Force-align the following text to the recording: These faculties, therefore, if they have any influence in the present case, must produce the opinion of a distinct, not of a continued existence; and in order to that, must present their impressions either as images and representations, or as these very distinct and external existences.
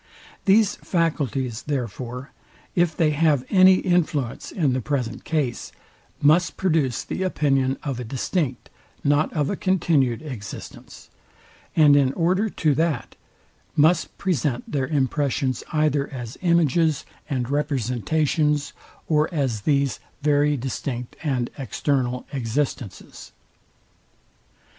These 0.45 0.77
faculties, 0.77 1.61
therefore, 1.61 2.31
if 2.73 2.97
they 2.97 3.11
have 3.11 3.45
any 3.51 3.75
influence 3.75 4.51
in 4.51 4.73
the 4.73 4.81
present 4.81 5.23
case, 5.25 5.71
must 6.19 6.57
produce 6.57 7.03
the 7.03 7.21
opinion 7.21 7.77
of 7.83 7.99
a 7.99 8.03
distinct, 8.03 8.71
not 9.03 9.31
of 9.33 9.51
a 9.51 9.55
continued 9.55 10.23
existence; 10.23 11.11
and 11.75 11.95
in 11.95 12.13
order 12.13 12.49
to 12.49 12.73
that, 12.73 13.15
must 13.75 14.17
present 14.17 14.71
their 14.71 14.87
impressions 14.87 15.63
either 15.71 16.07
as 16.07 16.35
images 16.41 17.05
and 17.29 17.51
representations, 17.51 18.73
or 19.07 19.31
as 19.31 19.61
these 19.69 19.99
very 20.23 20.57
distinct 20.57 21.15
and 21.21 21.51
external 21.59 22.25
existences. 22.33 23.33